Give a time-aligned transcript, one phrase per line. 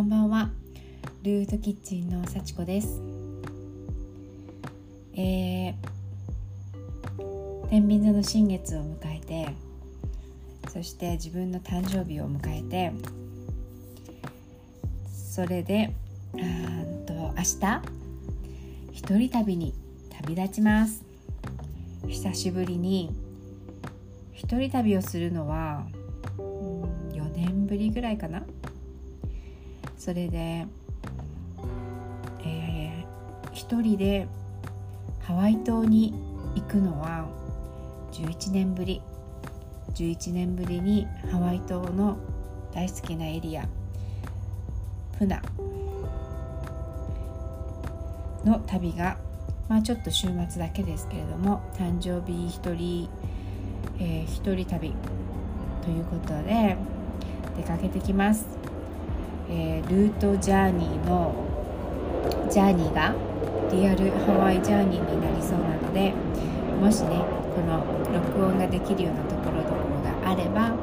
[0.00, 0.48] こんばんは。
[1.24, 3.02] ルートキッチンの幸子です。
[5.12, 5.74] えー、
[7.68, 9.50] 天秤座の新月を迎えて
[10.70, 12.92] そして自分の誕生日を迎えて
[15.12, 15.92] それで
[16.32, 17.82] うんと明日
[18.92, 19.74] 一人旅に
[20.08, 21.04] 旅立ちます。
[22.08, 23.14] 久しぶりに
[24.32, 25.84] 一人旅をするのは
[26.38, 28.44] 4年ぶりぐらいかな。
[30.00, 30.66] それで、
[32.42, 34.26] えー、一人で
[35.20, 36.14] ハワイ島に
[36.54, 37.28] 行くのは
[38.12, 39.02] 11年ぶり。
[39.94, 42.16] 11年ぶりにハワイ島の
[42.72, 43.68] 大好きなエリア
[45.18, 45.42] プナ
[48.44, 49.18] の旅が、
[49.68, 53.10] まあ、ちょっと週末だけですけれども誕生日一人、
[53.98, 54.94] えー、一人旅
[55.82, 56.78] ということで
[57.58, 58.59] 出かけてきます、
[59.50, 61.34] えー、ルートジャーニーの
[62.48, 63.14] ジャーニーが
[63.72, 66.14] リアルハワイジャーニーになりそうなので
[66.80, 67.22] もしね
[67.54, 70.74] この録音ができるようなところどころがあれば、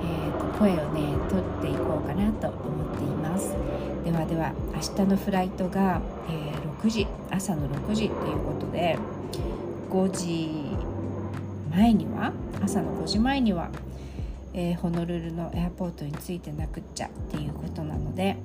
[0.00, 3.54] えーと、声をね取っていこうかなと思っています。
[4.04, 8.98] ではでは明日のフライトが、えー、6時朝の6時っていうことで
[9.90, 10.76] 5時
[11.70, 13.70] 前には朝の5時前には、
[14.52, 18.36] えー、ホノルルのエアポートに着いてなくっちゃっていうことなので、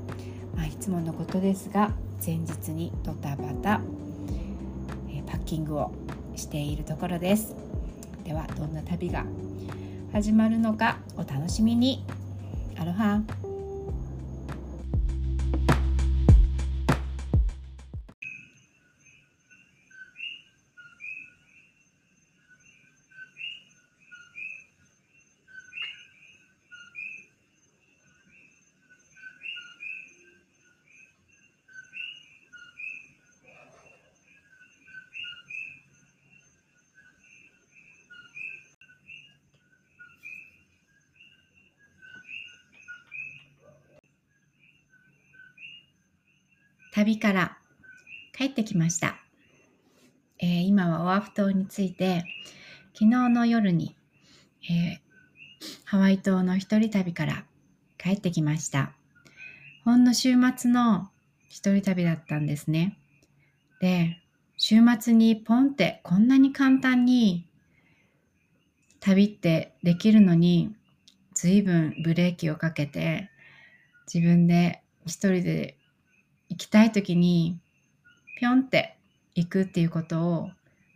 [0.56, 1.92] まあ、いつものことですが
[2.26, 3.82] 前日にドタバタ、
[5.10, 5.92] えー、パッキングを
[6.36, 7.56] しているところです。
[8.24, 9.26] ではどんな旅が
[10.12, 12.04] 始まるのかお楽しみに。
[12.78, 13.22] アロハ。
[47.06, 47.58] 旅から
[48.36, 49.18] 帰ってきました。
[50.40, 52.24] えー、今はオアフ島について、
[52.94, 53.96] 昨日の夜に、
[54.64, 55.00] えー、
[55.86, 57.46] ハワイ島の一人旅から
[58.00, 58.94] 帰ってきました。
[59.84, 61.12] ほんの週末の
[61.48, 62.98] 一人旅だったんですね。
[63.80, 64.20] で、
[64.58, 67.48] 週末にポンってこんなに簡単に
[69.00, 70.76] 旅ってできるのに、
[71.36, 73.30] 随分ブレーキをかけて、
[74.12, 75.75] 自分で一人で
[76.56, 77.60] 行きたい時に
[78.40, 78.96] ぴょんって
[79.36, 80.50] 行くっていうことを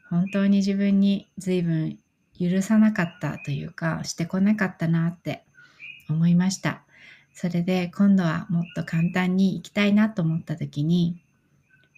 [0.10, 1.98] 本当に自分に随分
[2.40, 5.44] 許さなかったというかしてこなかったなって
[6.10, 6.82] 思いました。
[7.34, 11.22] それで今度はもっと簡単に行きたいなと思った時に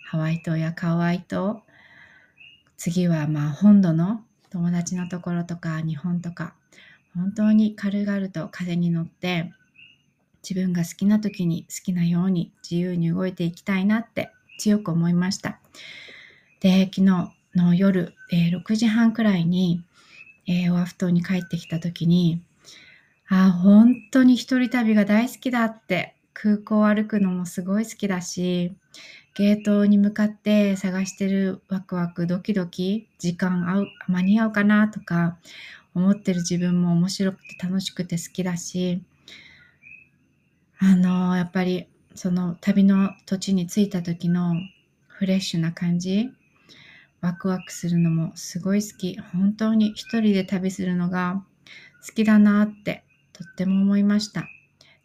[0.06, 1.62] ハワイ島やカワイ島
[2.78, 6.56] 次はまあ本土の友達のところとか日本とか
[7.16, 9.54] 本当に軽々と風に乗って
[10.48, 15.60] 自分が好きな時に好きなように自由に動いていきたいなって強く思いました。
[16.60, 19.84] で、昨日の夜、えー、6時半くらいに、
[20.48, 22.42] えー、オアフ島に帰ってきた時に、
[23.28, 28.74] ああ、本当に一人旅が大好きだって空港を歩くのもすごい好きだし、
[29.34, 35.38] ゲートに向かって探してるワクワクドキドキ時間合う間に合うかなとか
[35.96, 39.02] 思ってる自分も面白くて楽しくて好きだし
[40.84, 44.56] あのやっぱりその旅の土地に着いた時の
[45.08, 46.32] フレッシュな感じ
[47.22, 49.20] ワクワクするのもすごい好き。
[49.20, 51.44] 本当に一人で旅するのが
[52.04, 54.48] 好きだなってとっても思いました。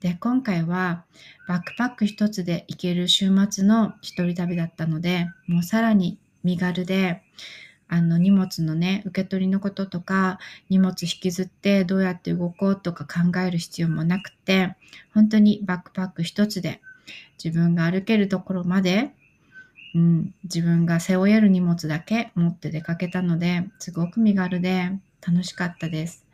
[0.00, 1.04] で今回は
[1.46, 7.22] バックパック一つで行ける週末の一人旅だったのでもうさらに身軽で
[7.88, 10.38] あの荷物のね受け取りのこととか
[10.68, 14.74] 荷物引きずってどうやって動こうとか考える必要もなくて
[15.14, 16.80] 本当にバックパック一つで
[17.42, 19.10] 自分が歩けるところまで、
[19.94, 24.90] うん、自分が背負える荷物だけ持って出かけたのですごく身軽で
[25.26, 26.26] 楽しかったです。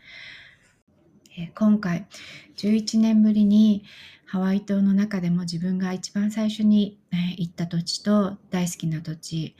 [1.38, 2.06] え今回
[2.56, 3.84] 11年ぶりに
[4.26, 9.54] ハワイ島の中でも自分が一番最初に、え行った土地と大好きな土地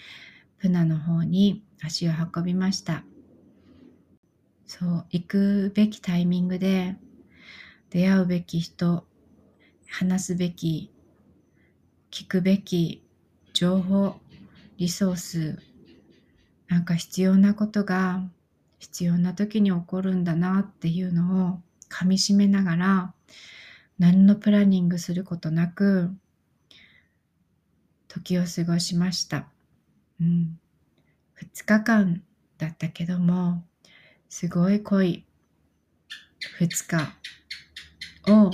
[0.58, 3.05] プナの方に足を運びました。
[4.67, 6.96] そう、行くべきタイミングで
[7.90, 9.05] 出会うべき人、
[9.88, 10.90] 話すべき、
[12.11, 13.02] 聞くべき
[13.52, 14.17] 情報、
[14.79, 15.58] リソース、
[16.69, 18.23] なんか必要なことが
[18.78, 23.14] 必要な時に起こるんだなっていうのをかみしめながら
[23.99, 26.11] 何のプランニングすることなく
[28.08, 29.46] 時を過ごしました。
[30.20, 30.58] うん、
[31.42, 32.22] 2日間
[32.58, 33.64] だったけども
[34.28, 35.26] すごい濃い
[36.58, 38.50] 2日を、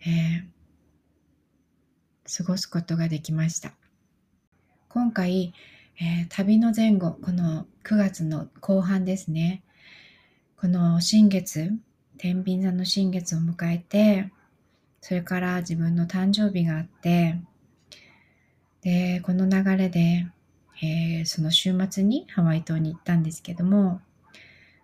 [0.00, 3.72] えー、過ごすことができました。
[4.88, 5.52] 今回、
[6.00, 9.62] えー、旅の前後、この9月の後半ですね。
[10.56, 11.72] この新月、
[12.18, 14.30] 天秤座の新月を迎えて、
[15.00, 17.36] それから自分の誕生日があって、
[18.82, 20.26] で、この流れで、
[20.82, 24.00] えー、その週末にハワイ島に行ったんですけども、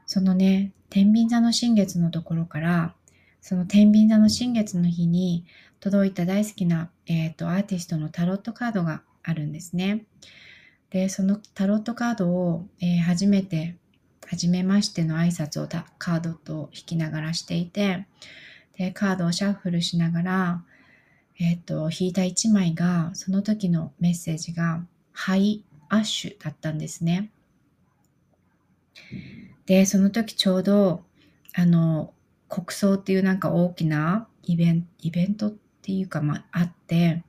[0.06, 2.94] そのね、天秤座の新月のところから、
[3.40, 5.44] その天秤座の新月の日に
[5.80, 10.04] 届いた大好きな、えーと、アーティストのタロットカードがあるんですね。
[10.90, 13.76] で、そのタロットカードを、えー、初めて、
[14.28, 15.68] 初めましての挨拶を
[15.98, 18.06] カードと引きながらしていて、
[18.78, 20.62] で、カードをシャッフルしながら、
[21.40, 27.30] え、ー、と、引いた1枚が、その時のメッセージが、ハイアッシュだったんですね。
[29.66, 31.04] で、その時ちょうど、
[31.54, 32.14] あの、
[32.48, 35.50] 国葬っていうなんか大きなイベンイベントっ
[35.82, 37.22] ていうか、まあ、あって、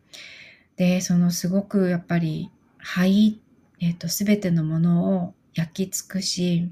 [0.77, 3.42] で、そのすごくやっぱり灰、
[3.81, 6.71] えっ、ー、と、すべてのものを焼き尽くし、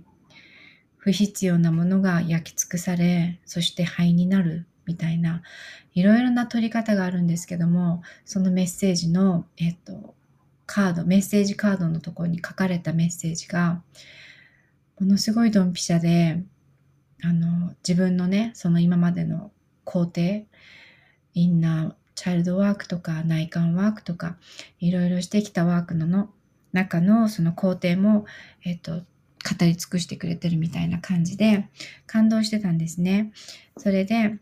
[0.95, 5.41] 不必要なものが焼き尽くされ、そして灰になるみたいな、
[5.93, 10.15] いろいろな取り方があるんですけども、そのメッセージの、えっ、ー、と、
[10.73, 13.83] カード、メッセージカードのところに書かれたメッセージが、
[15.01, 16.41] ものすごいドンピシャで、
[17.21, 19.51] あの、自分のね、その今までの
[19.83, 20.21] 工程、
[21.33, 24.37] インナー、チャイルドワークとか内観ワークとか、
[24.79, 26.29] いろいろしてきたワークのの
[26.71, 28.23] 中のその工程も、
[28.63, 29.05] えっと、語
[29.65, 31.67] り尽くしてくれてるみたいな感じで
[32.07, 33.33] 感動してたんですね。
[33.75, 34.37] それで、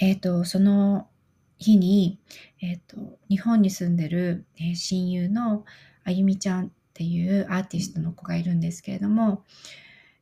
[0.00, 1.08] えっと、その
[1.58, 2.18] 日に、
[2.60, 5.64] えっと、日本に住んでる、え、親友の
[6.04, 9.44] あゆみちゃんっていうアーティストの子がいるんですけれども、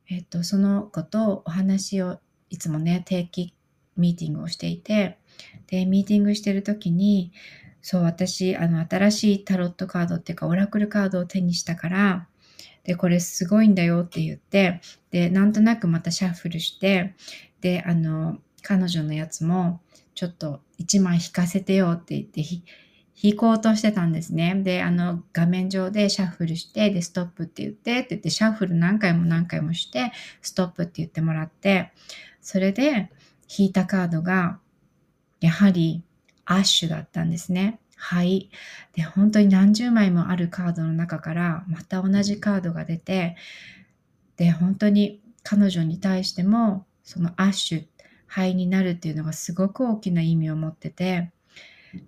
[0.09, 2.19] えっと、その子とお話を
[2.49, 3.53] いつもね、定期
[3.97, 5.17] ミーティングをしていて、
[5.67, 7.31] で、ミーティングしてる時に、
[7.81, 12.27] そう、私、あの、新しいタロットカードっていうか、オラクルカードを手にしたから、
[12.83, 14.81] で、これすごいんだよって言って、
[15.11, 17.15] で、なんとなくまたシャッフルして、
[17.61, 19.81] で、あの、彼女のやつも、
[20.15, 22.43] ちょっと一枚引かせてよって言って、
[23.21, 24.55] 弾こうとしてたんですね。
[24.63, 31.91] で、あの、画面上でシャッフルして、で、ストップって言って、って言って、シャッフル何回も何回もして、ストップって言ってもらって、
[32.41, 33.09] それで
[33.57, 34.59] 引いたカードが、
[35.41, 36.03] やはり
[36.45, 37.79] アッシュだったんですね。
[37.95, 38.51] はい。
[38.93, 43.35] で、本当に何十枚もあるカードの中から、また同じカードが出て、
[44.37, 47.87] で、本当に彼女に対しても、そのアッシュっ、
[48.27, 51.31] 灰になるっていうのがすごく大きな意味を持ってて、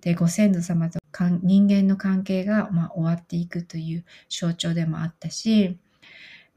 [0.00, 1.00] で、ご先祖様と
[1.42, 5.78] 人間の関係が、まあ、終わっていくという象徴でもあったし、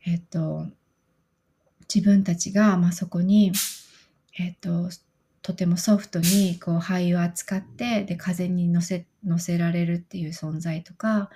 [0.05, 0.67] えっと、
[1.93, 3.51] 自分たちが、まあ、そこに、
[4.37, 4.89] えっと、
[5.41, 11.29] とてもソフトにこう灰を扱ってで風に乗せ乗せられるっていう存在とか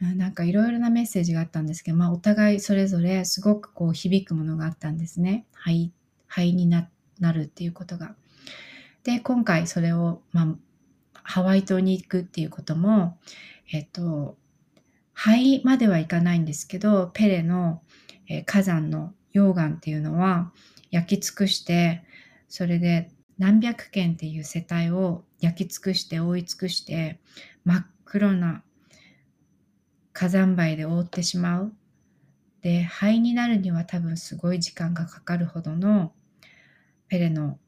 [0.00, 5.46] なんかいろいろなメッセージがあったんですけど、まあ、お互いそれぞれすごくこう響くものがあったんですね。
[5.52, 5.92] 灰
[6.28, 6.90] 灰になっ
[7.20, 8.14] なるっていうことが。
[9.04, 10.46] で今回それを、まあ、
[11.22, 13.18] ハワイ島に行くっていうことも、
[13.72, 14.36] えっと、
[15.12, 17.82] 灰まではいかないんですけど、ペレの、
[18.28, 20.52] えー、火山の溶岩っていうのは
[20.90, 22.04] 焼き尽くして、
[22.48, 27.20] それで何百件っていう世帯を焼き尽くして覆い尽くして
[27.64, 28.62] 真っ黒な
[30.12, 31.72] 火山灰で覆ってしまう。
[32.62, 36.12] で、灰になるには多分すごい時間がかかるほどの
[37.14, 37.60] ペレの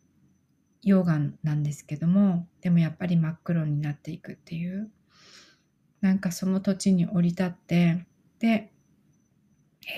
[0.84, 4.90] 溶岩なんですけどもでもやっぱり真っ黒になっていくっていう。
[6.00, 8.04] なんかその土地に降り立って
[8.40, 8.72] で、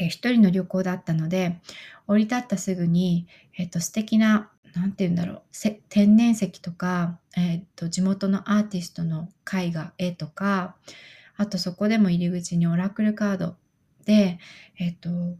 [0.00, 1.60] えー、一人の旅行だったので
[2.06, 3.26] 降り立ったすぐに、
[3.58, 5.42] えーと、素敵な何て言うんだろう
[5.88, 10.76] 天然石とか、えーと、地元のアーティストの絵画絵とか
[11.38, 13.56] あとそこでも入り口にオラクルカード
[14.04, 14.38] で、
[14.78, 15.36] えっ、ー、と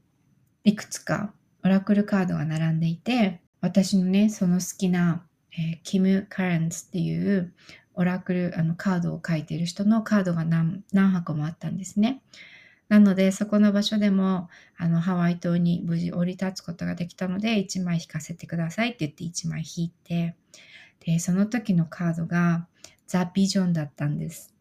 [0.65, 5.25] いくつかオラクルカードが並んでいて私のねその好きな
[5.59, 7.53] えー、キム・カレンツっていう
[7.95, 12.23] オラクルあのカードを書いてる人のカードが何何箱もあったんですね。
[12.89, 14.49] なので、そこの場所でも、
[14.79, 20.37] あの、ハワイ島に無事降り立つことができたので、1枚引かせてくださいって言って1枚引いて、
[21.01, 22.67] で、その時のカードが
[23.07, 24.55] ザ・ビジョンだったんです。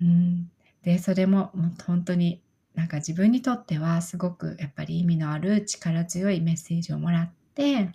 [0.00, 0.50] うん。
[0.82, 2.42] で、それももう本当に
[2.74, 7.90] なんか自分にとってはすごくやっぱり意味のある力強いメッセージをもらってて、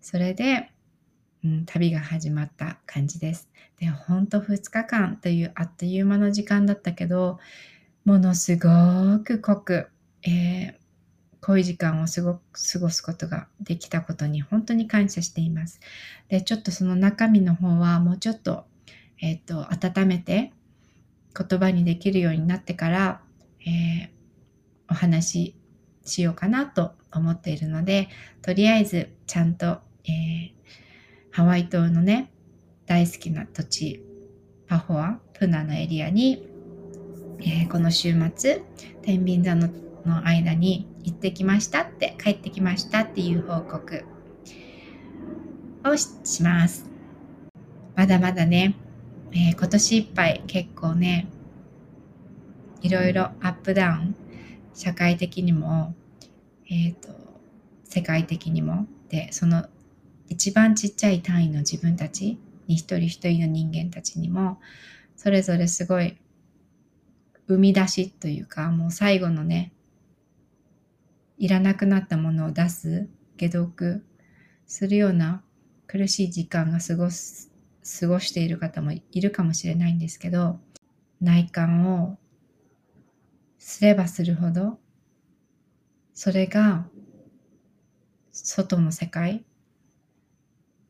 [0.00, 0.70] それで、
[1.44, 3.48] うん、旅が始まった感じです。
[3.78, 7.38] で、ほんと2日間というあっという間の時間だったけど、
[8.04, 8.68] ものすご
[9.24, 9.88] く濃く、
[10.22, 10.74] えー、
[11.40, 12.40] 濃い時間を過ごく
[12.72, 15.80] 過ごすことができたことに本当に感謝しています。
[16.28, 18.64] で、ちょっとその中身の方はもうちょっと、
[19.20, 20.52] えっ、ー、と、温めて
[21.36, 23.20] 言葉にできるようになってから、
[23.60, 24.10] えー、
[24.90, 25.54] お話
[26.04, 28.08] しようかなと思っているので、
[28.42, 30.52] とりあえずちゃんと、えー、
[31.30, 32.32] ハワイ島のね、
[32.86, 34.04] 大好きな土地、
[34.66, 36.46] パホア、プナのエリアに、
[37.40, 38.62] えー、この週末、
[39.02, 39.68] 天秤座の
[40.04, 44.04] の間に行ってきましたって、帰ってきましたっていう報告
[45.84, 46.88] をします。
[47.94, 48.74] まだまだね、
[49.32, 51.28] えー、今年いっぱい結構ね、
[52.82, 54.14] いろいろアップダウン、
[54.74, 55.94] 社会的にも、
[56.68, 57.08] えっ、ー、と、
[57.84, 59.66] 世界的にも、で、その
[60.28, 64.60] 一番ちっちゃい単位の自分たちに一人一人の人間たちにも、
[65.16, 66.16] それぞれすごい
[67.48, 69.72] 生み出しというか、もう最後のね、
[71.36, 73.08] いらなくなったものを出す、
[73.38, 74.04] 解毒
[74.66, 75.42] するような
[75.88, 77.50] 苦しい時間が過ごす、
[78.00, 80.60] 過ごしている方もいるかもしれないんですけど、
[81.20, 82.18] 内観を
[83.60, 84.78] すればするほど、
[86.14, 86.88] それが
[88.32, 89.44] 外の世界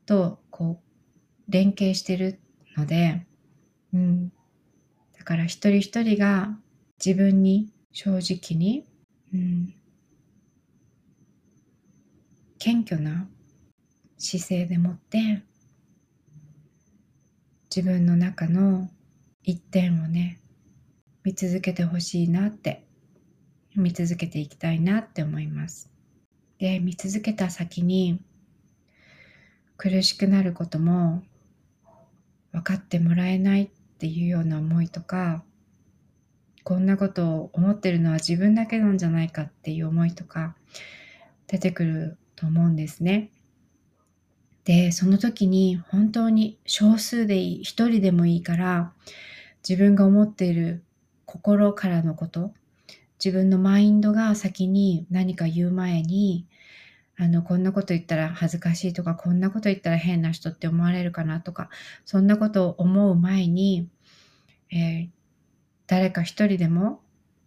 [0.05, 2.39] とこう連携してる
[2.77, 3.27] ので、
[3.93, 4.29] うん。
[5.17, 6.57] だから一人一人が
[7.05, 8.85] 自分に正直に、
[9.33, 9.73] うん、
[12.57, 13.27] 謙虚な
[14.17, 15.43] 姿勢でもって
[17.75, 18.89] 自分の中の
[19.43, 20.39] 一点をね
[21.23, 22.85] 見続けてほしいなって
[23.75, 25.89] 見続けていきたいなって思います。
[26.57, 28.21] で見続けた先に
[29.77, 31.23] 苦しくなることも
[32.51, 35.43] 分かってもらえないっていうような思いとか
[36.63, 40.55] こんなことを思ってるのは自分だけなんじゃないかっていう思いとか
[41.47, 43.31] 出てくると思うんですね。
[44.63, 48.93] で、その時に本当に少数でいい、一人でもいいから
[49.67, 50.83] 自分が思っている
[51.31, 52.53] 心からのこと、
[53.23, 56.47] 自分のマインドが先に何か言う前に、
[57.17, 61.69] あの、こんなこと言ったら恥ずかしいとか、こんなこと言ったら変な人って思われるかなとか、
[62.05, 63.87] そんなことを思う前に、
[64.71, 65.09] えー、
[65.87, 67.01] 誰か一人でも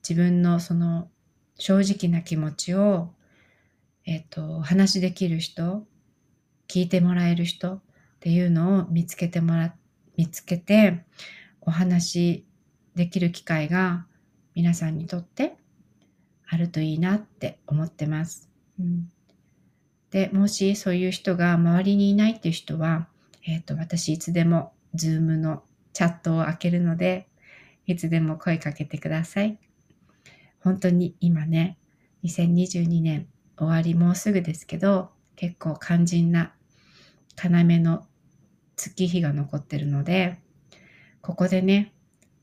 [0.08, 1.08] 自分のその
[1.56, 3.14] 正直な気持ちを
[4.06, 5.86] えっ、と、話できる人、
[6.68, 7.82] 聞いてもらえる人っ
[8.20, 9.74] ていうのを見つけてもら、
[10.16, 11.04] 見つけて、
[11.62, 12.44] お話
[12.94, 14.06] できる機会が
[14.54, 15.56] 皆さんにとって
[16.46, 18.50] あるといいなって思ってます。
[18.78, 19.10] うん、
[20.10, 23.08] で、もしそういう人が周りにいないっていう人は、
[23.46, 27.28] えっ、と、私いつでも Zoom のチャットを開けるので、
[27.86, 29.58] いつでも声かけてください。
[30.60, 31.78] 本当に今ね、
[32.24, 36.54] 2022年終わりもうすぐですけど、結構肝心な
[37.42, 38.06] 要の
[38.76, 40.38] 月日が残ってるので、
[41.20, 41.93] ここでね、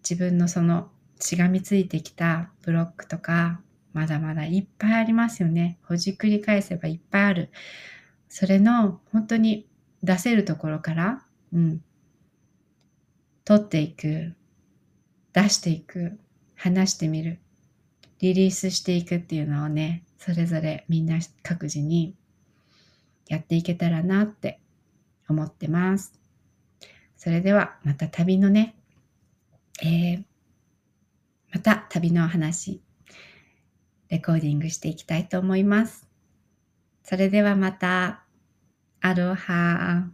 [0.04, 0.90] 自分のその
[1.20, 3.62] しがみついてきたブロックとか、
[3.94, 5.78] まだまだいっぱいありますよね。
[5.84, 7.50] ほじくり返せばいっぱいある。
[8.30, 9.68] それの本当に
[10.04, 11.84] 出せるところから、うん、
[13.44, 14.34] 取っていく、
[15.34, 16.18] 出していく、
[16.56, 17.40] 話してみる、
[18.20, 22.16] リリースしていくっていうのをね、それぞれみんな各自に
[23.28, 24.60] やっていけたらなって
[25.28, 26.14] 思ってます。
[27.18, 28.76] それではまた旅のね、
[29.84, 30.24] えー、
[31.52, 32.82] また旅の話、
[34.10, 36.08] レコーディングしていきたいと思います。
[37.04, 38.24] それではまた、
[39.00, 40.08] アロハ